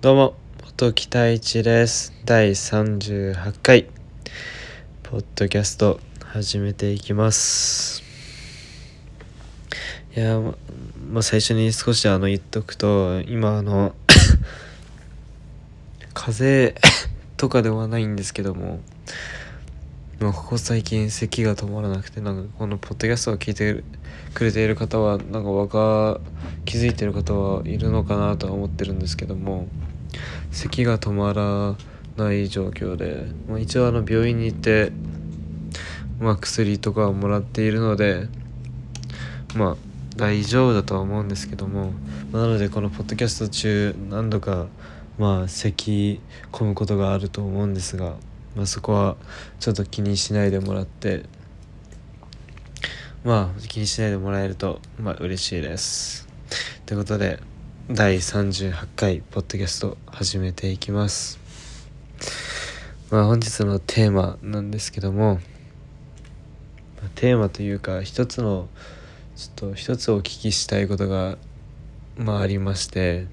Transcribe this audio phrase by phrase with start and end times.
[0.00, 2.14] どうも、元木太一です。
[2.24, 3.86] 第38回、
[5.02, 8.02] ポッドキャスト、始めていきます。
[10.16, 10.54] いや、ま、
[11.12, 13.94] まあ、最初に少しあの言っとくと、今あの、
[16.14, 16.80] 風邪
[17.36, 18.80] とかではないんですけども、
[20.20, 23.82] ま、ここ最近咳が止まらなくてなんかこのポッドキャストを聞いて
[24.34, 26.20] くれている方はなんかわか
[26.66, 29.66] 気づいてる方はいるのかなとは思ってるんですけども
[30.50, 31.74] 咳が止まら
[32.22, 34.92] ない状況で、まあ、一応あの病院に行って、
[36.18, 38.28] まあ、薬とかをもらっているので
[39.56, 39.76] まあ
[40.16, 41.92] 大丈夫だとは思うんですけども、
[42.30, 44.66] まあなのでこのポッドキャスト中何度か
[45.18, 46.20] まあ咳
[46.52, 48.16] 込むことがあると思うんですが、
[48.60, 49.16] まあ、そこは
[49.58, 51.24] ちょっと気にしないでもらって
[53.24, 56.28] まあ気にしないでもらえるとまあ嬉しいです。
[56.84, 57.40] ということで
[57.90, 61.40] 第38回ポッドキャスト始めていきます。
[63.10, 65.40] まあ本日のテーマなんですけども、
[67.14, 68.68] テーマというか一つの
[69.36, 71.38] ちょっと一つお聞きしたいことが
[72.18, 73.26] まあありまして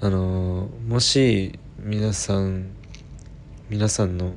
[0.00, 2.70] あのもし皆さん
[3.70, 4.34] 皆さんの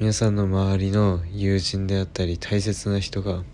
[0.00, 3.44] 皆さんの周りの友人であったり大切な人が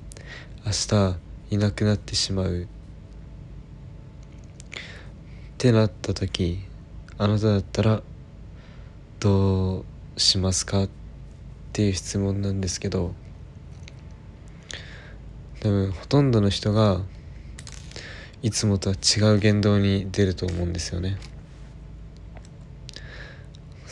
[0.65, 1.17] 明日
[1.51, 2.63] いなくなってしまう。
[2.63, 2.67] っ
[5.59, 6.61] てなった時
[7.19, 8.03] あなただったら
[9.21, 9.85] どう
[10.17, 10.85] しますか？
[10.85, 10.89] っ
[11.75, 13.13] ていう質問なんですけど
[15.61, 17.03] 多分ほとんどの人が
[18.41, 21.19] いつもとは違う言動に出ると思うんですよね。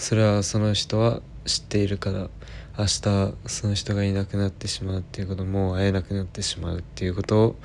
[0.01, 2.31] それはその人は知っているから
[2.79, 3.01] 明日
[3.47, 7.57] その人がいなくなってしまうっていうこともう会えなくなってしまうっていうこと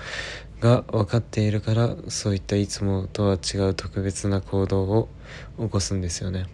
[0.59, 5.09] が分かっているからそういったいつもとは違う特別な行動を
[5.59, 6.47] 起こすんですよね。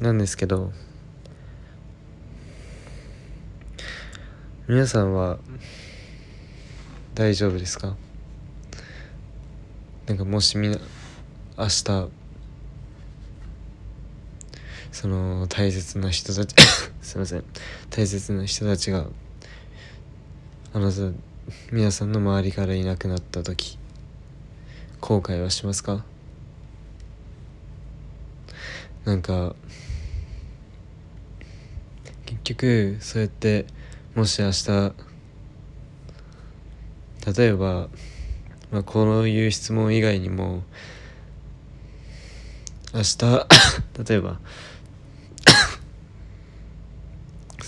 [0.00, 0.72] なんですけど
[4.66, 5.38] 皆さんは
[7.14, 7.94] 大丈夫ですか？
[10.06, 10.76] なんかもしみ明
[11.56, 12.08] 日
[14.92, 16.54] その大切な人たち
[17.02, 17.44] すいません。
[17.90, 19.06] 大切な人たちが
[20.74, 21.10] あなた
[21.72, 23.78] 皆さんの周りからいなくなった時
[25.00, 26.04] 後悔はしますか？
[29.04, 29.56] なんか
[32.26, 33.66] 結局そうやって
[34.14, 34.92] もし明日
[37.36, 37.88] 例えば、
[38.70, 40.62] まあ、こういう質問以外にも
[42.94, 43.18] 明日
[44.08, 44.38] 例えば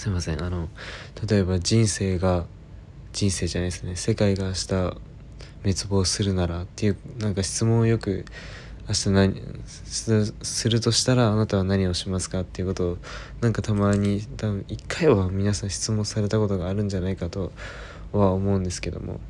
[0.05, 0.45] すいません。
[0.45, 0.69] あの
[1.27, 2.45] 例えば人生が
[3.15, 3.97] 人生じゃないですね。
[3.97, 4.99] 世界が明日滅
[5.89, 8.27] 亡するならっていうなんか質問をよく
[8.87, 9.43] 明日何
[10.43, 12.41] するとしたらあなたは何をしますか？
[12.41, 12.99] っていうことを
[13.41, 17.51] なんかたまに多分一回は皆さん質問されたことがあるんじゃないかと
[18.13, 19.21] は思うんですけども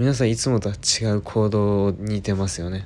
[0.00, 2.84] 皆さんいつもとは違う行動に出ますよね。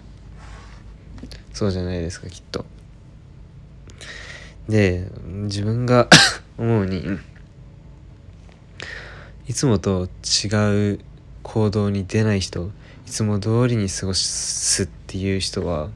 [1.55, 2.67] そうじゃないですかきっと。
[4.69, 6.11] で自分が
[6.59, 7.05] 思うに
[9.47, 10.09] いつもと
[10.45, 11.01] 違う
[11.43, 12.71] 行動に出ない人
[13.07, 15.89] いつも通りに過ごすっていう人は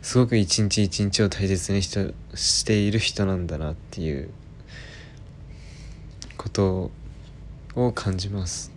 [0.00, 1.96] すごく一日一日を大切にし
[2.34, 4.30] している人なんだなっていう
[6.36, 6.90] こと
[7.76, 8.72] を感じます。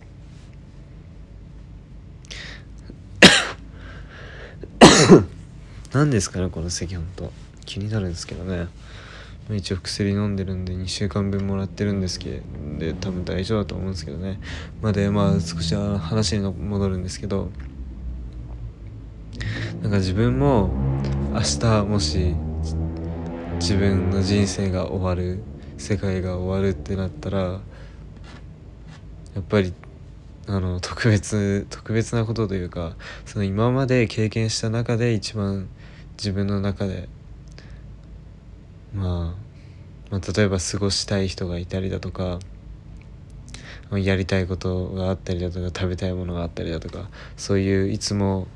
[5.92, 7.32] 何ですかねこの咳ほんと。
[7.64, 8.56] 気になるんですけどね。
[8.56, 8.68] まあ
[9.50, 14.40] 一応薬飲んでるんで2週間分もらってるんですけどで多分大丈夫だと思うんですけどね。
[14.82, 17.50] までまあ少しは話に戻るんですけど
[19.82, 20.70] なんか自分も
[21.32, 22.34] 明日もし
[23.60, 25.42] 自分の人生が終わる
[25.78, 27.60] 世界が終わるってなったらや
[29.40, 29.72] っぱり
[30.48, 35.68] あの特別特別なことというかその今まで経験した中で一番
[36.16, 37.08] 自分の中で
[38.96, 39.36] ま
[40.10, 42.38] あ、まあ、例えば過ごしたい人がいたりだとか
[43.92, 48.48] やりたいことがあったりだとか食べたいものがあったりだとかそういういつも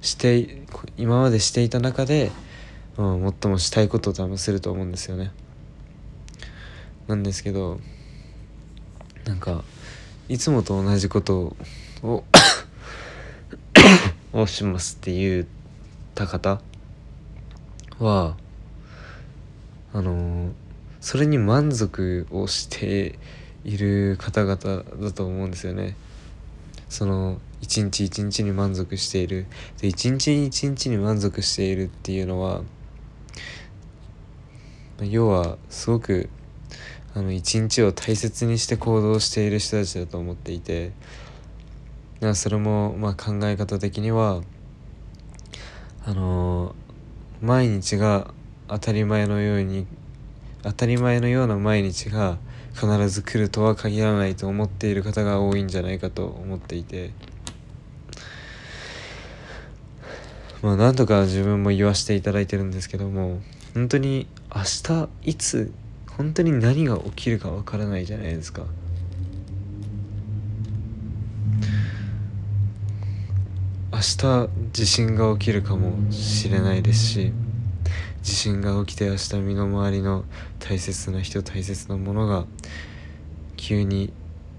[0.00, 0.62] して
[0.96, 2.30] 今までしていた中で、
[2.96, 5.32] うん、最もしたいことを多分すると思うんですよね。
[7.08, 7.80] なんですけど
[9.24, 9.62] なんか
[10.28, 11.56] いつもと同じこと
[12.02, 12.24] を
[14.32, 15.46] をしますって言っ
[16.14, 16.60] た方
[17.98, 18.36] は
[19.96, 20.52] あの
[21.00, 23.18] それに満足をして
[23.64, 25.96] いる方々だと思うんですよね。
[26.90, 29.46] その一日一日に満足している
[29.80, 32.60] で一日一日に満足しているっていうのは
[35.00, 36.28] 要はすごく
[37.14, 40.92] あの一日を大切にして行動している人たちだと思っていて
[42.34, 44.42] それもまあ考え方的には
[46.04, 46.74] あの
[47.40, 48.34] 毎日が
[48.68, 49.86] 当たり前のように
[50.62, 52.38] 当たり前のような毎日が
[52.74, 57.12] 必ず来るとは限らないと思っている方が多いんじゃないかと思っていて
[60.62, 63.40] まあなんとか自分も言わせていただいてるんですけども
[63.74, 65.72] 本当に明日いつ
[66.16, 68.64] 本当に何が起きるかわからないじゃないですか。
[73.92, 77.32] 明日地震が起きるかもしれないですし
[78.26, 80.24] 地震が起きて明日身の回りの
[80.58, 82.44] 大切な人大切なものが
[83.56, 84.12] 急に、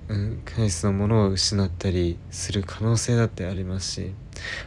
[0.08, 4.14] うん、大切なものを失ったりする可能性だってありますし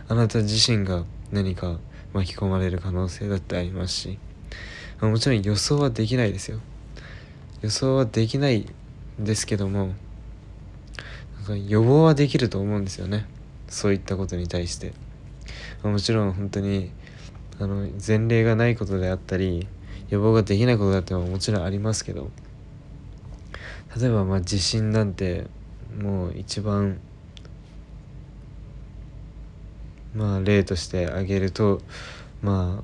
[0.07, 1.79] あなた自身が何か
[2.13, 4.19] 巻き込まれる可能性だってありますし
[5.01, 6.61] もちろん予想はできないですよ。
[7.63, 8.67] 予想はできない
[9.19, 9.95] んですけども
[11.39, 13.25] なんか予防はできると思うんですよね。
[13.67, 14.93] そういったことに対して。
[15.83, 16.91] もちろん本当に
[17.61, 19.69] あの前例がないことであったり
[20.09, 22.31] 予防ができないことだってはもちろんありますけど
[23.97, 25.47] 例えばまあ地震なんて
[26.01, 26.99] もう一番
[30.15, 31.83] まあ例として挙げると
[32.43, 32.83] ま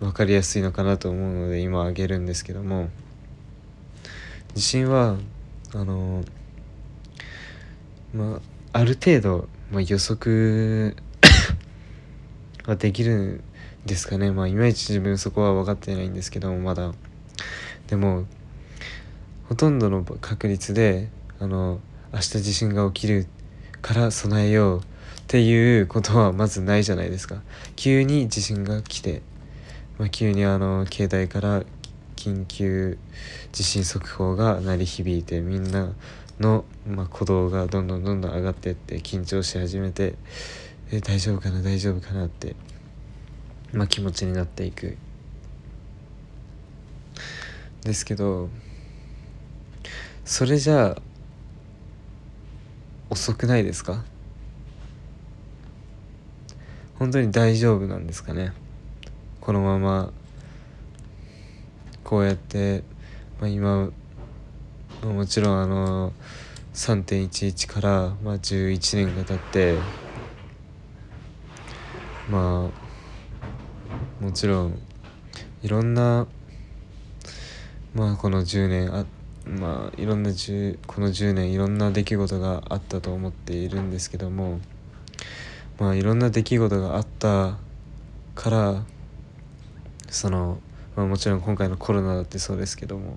[0.00, 2.88] あ分かりやすいのかなと思うので今挙げるんですけども
[4.54, 5.16] 地震は
[5.74, 6.24] あの
[8.14, 8.40] ま
[8.72, 10.96] あある程度まあ、予測
[12.66, 13.44] はできるん
[13.86, 14.30] ですかね。
[14.30, 16.92] まあいまいち自分そこは分かってないんですけどもまだ。
[17.88, 18.24] でも
[19.48, 21.80] ほとんどの確率であの
[22.12, 23.26] 明日地震が起きる
[23.82, 24.82] から備えようっ
[25.26, 27.42] ていうことはまずないじゃないですか。
[27.76, 29.22] 急に地震が来て、
[29.98, 31.62] まあ、急にあの携帯から
[32.16, 32.96] 緊急
[33.52, 35.92] 地震速報が鳴り響いてみんな
[36.40, 40.14] の、まあ、鼓動がどんどんどんどん上がっていって緊張し始めて
[40.90, 42.54] え大丈夫かな大丈夫かなって、
[43.72, 44.96] まあ、気持ちになっていく。
[47.82, 48.48] ですけど
[50.24, 50.96] それじゃ
[53.10, 54.02] 遅くないですか？
[56.98, 58.52] 本当に大丈夫なんですかね？
[59.40, 60.12] このまま
[62.04, 62.84] こうやって、
[63.38, 63.90] まあ、今
[65.02, 66.14] もちろんあの
[66.72, 69.76] 3.11から、まあ、11年が経って
[72.30, 74.78] まあもちろん
[75.62, 76.26] いろんな
[77.94, 79.04] まあこの10年あ
[79.46, 84.60] まあいろんな10この10年いろんな出来事があったと思っているんですけども
[85.78, 87.58] まあいろんな出来事があった
[88.34, 88.84] から
[90.08, 90.58] その、
[90.96, 93.16] まあ、もちろん今回のコロナだってそうですけども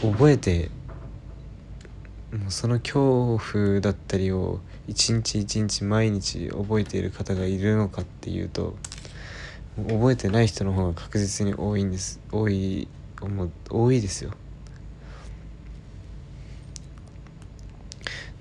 [0.00, 0.70] 覚えて
[2.32, 8.76] もうその恐怖だったりを一日一日毎日覚えている方がいるのかっていうと
[9.88, 12.20] 覚えてない人の方が確実に多いんです。
[12.30, 12.88] 多い
[13.70, 14.32] 多いですよ。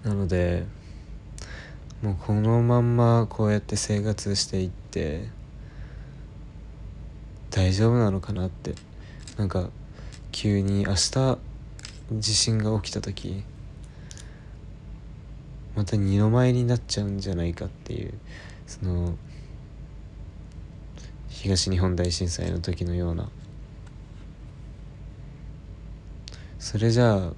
[0.03, 0.65] なので
[2.01, 5.27] もうこのまんまこうやって生活していって
[7.49, 8.75] 大丈夫なのかなって。
[9.37, 9.69] なんか
[10.31, 11.37] 急に明日
[12.13, 13.43] 地震が起きた時
[15.75, 18.13] また二の舞になっちゃうんじゃないかっていう
[18.65, 19.15] その
[21.27, 23.29] 東日本大震災の時のような。
[26.57, 27.33] それじゃあ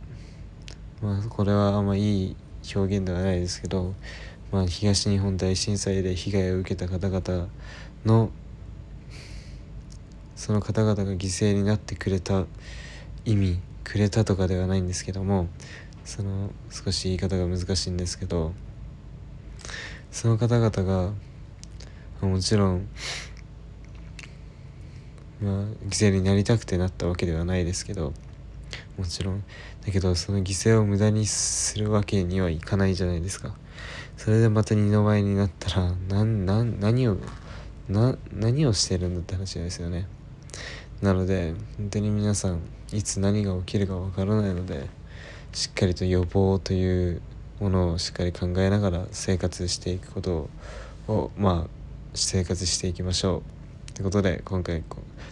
[1.02, 2.36] まあこれはあんまいい
[2.74, 3.94] 表現ではないですけど、
[4.52, 7.50] まあ、東日本大震災で被害を受けた方々
[8.06, 8.32] の
[10.36, 12.46] その方々が犠牲になってくれた
[13.26, 15.48] 意味くれたとかではないんですけども
[16.08, 18.54] その少し言い方が難しいんですけど
[20.10, 21.12] その方々が
[22.22, 22.88] もちろん
[25.42, 25.54] まあ
[25.90, 28.14] 犠牲になりたくてなったわけではないですけど
[28.98, 29.44] もちろん。
[29.86, 33.54] だけどその犠牲を無駄にするわけにはいかないじゃないですか。
[34.16, 36.46] それでまた二の舞になったら何
[36.80, 37.18] 何を
[37.90, 40.08] な何をしてるんだって話ですよね。
[41.02, 42.62] なので本当に皆さん
[42.94, 44.90] いつ何が起きるかわからないので
[45.54, 47.22] しっかりと予防という
[47.60, 50.50] ものをしっかり考えながら生活していくこと
[51.08, 51.70] をまあ
[52.14, 53.44] 生活していきましょ
[53.90, 53.92] う。
[53.94, 54.84] ということで今回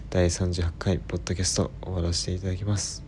[0.10, 3.04] 第38回ポッドキャスト終わらせていただきます。